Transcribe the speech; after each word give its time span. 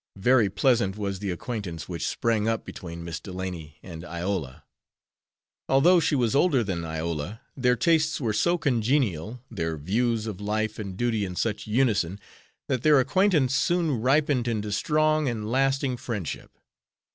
'"Very 0.16 0.50
pleasant 0.50 0.98
was 0.98 1.20
the 1.20 1.30
acquaintance 1.30 1.88
which 1.88 2.06
sprang 2.06 2.46
up 2.46 2.62
between 2.62 3.02
Miss 3.02 3.20
Delany 3.20 3.78
and 3.82 4.04
Iola. 4.04 4.64
Although 5.66 5.98
she 5.98 6.14
was 6.14 6.34
older 6.34 6.62
than 6.62 6.84
Iola, 6.84 7.40
their 7.56 7.74
tastes 7.74 8.20
were 8.20 8.34
so 8.34 8.58
congenial, 8.58 9.42
their 9.50 9.78
views 9.78 10.26
of 10.26 10.42
life 10.42 10.78
and 10.78 10.94
duty 10.94 11.24
in 11.24 11.36
such 11.36 11.66
unison, 11.66 12.20
that 12.68 12.82
their 12.82 13.00
acquaintance 13.00 13.54
soon 13.56 13.98
ripened 13.98 14.46
into 14.46 14.70
strong 14.72 15.26
and 15.26 15.50
lasting 15.50 15.96
friendship. 15.96 16.58